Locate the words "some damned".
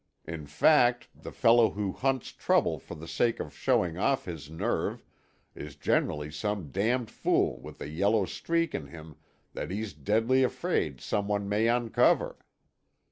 6.31-7.11